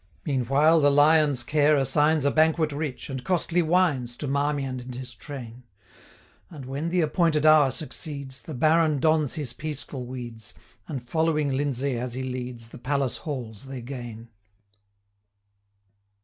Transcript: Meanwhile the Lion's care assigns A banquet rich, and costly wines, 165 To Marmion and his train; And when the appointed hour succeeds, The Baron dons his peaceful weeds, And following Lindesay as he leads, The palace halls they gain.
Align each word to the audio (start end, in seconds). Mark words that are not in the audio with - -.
Meanwhile 0.25 0.79
the 0.79 0.89
Lion's 0.89 1.43
care 1.43 1.75
assigns 1.75 2.25
A 2.25 2.31
banquet 2.31 2.71
rich, 2.71 3.07
and 3.07 3.23
costly 3.23 3.61
wines, 3.61 4.13
165 4.19 4.19
To 4.19 4.27
Marmion 4.33 4.79
and 4.79 4.95
his 4.95 5.13
train; 5.13 5.61
And 6.49 6.65
when 6.65 6.89
the 6.89 7.01
appointed 7.01 7.45
hour 7.45 7.69
succeeds, 7.69 8.41
The 8.41 8.55
Baron 8.55 8.97
dons 8.99 9.35
his 9.35 9.53
peaceful 9.53 10.07
weeds, 10.07 10.55
And 10.87 11.07
following 11.07 11.51
Lindesay 11.51 11.99
as 11.99 12.15
he 12.15 12.23
leads, 12.23 12.69
The 12.69 12.79
palace 12.79 13.17
halls 13.17 13.65
they 13.67 13.83
gain. 13.83 14.29